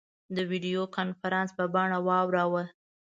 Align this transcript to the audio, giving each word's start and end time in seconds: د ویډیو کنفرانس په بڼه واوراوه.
د 0.35 0.37
ویډیو 0.49 0.81
کنفرانس 0.97 1.49
په 1.57 1.65
بڼه 1.73 1.97
واوراوه. 2.07 2.63